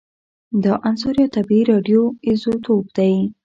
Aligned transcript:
دا 0.63 0.73
عنصر 0.87 1.13
یو 1.21 1.29
طبیعي 1.37 1.63
راډیو 1.71 2.01
ایزوتوپ 2.27 2.85
دی 2.97 3.13